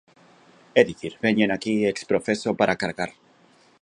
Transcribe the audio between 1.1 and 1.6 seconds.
veñen